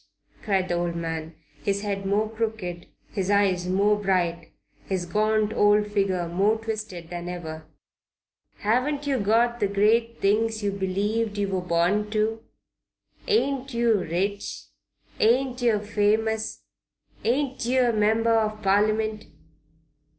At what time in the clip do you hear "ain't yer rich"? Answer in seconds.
13.27-14.63